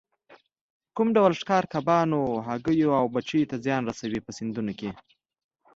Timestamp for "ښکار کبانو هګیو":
1.41-2.89